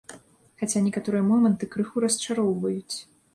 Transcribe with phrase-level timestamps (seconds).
[0.61, 2.97] Хаця некаторыя моманты крыху расчароўваюць.